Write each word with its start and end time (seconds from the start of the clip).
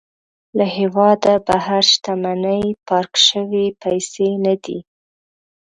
له 0.57 0.65
هېواده 0.77 1.33
بهر 1.47 1.81
شتمني 1.91 2.61
پارک 2.87 3.13
شوې 3.27 3.65
پيسې 3.81 4.27
نه 4.45 4.53
دي. 4.63 4.79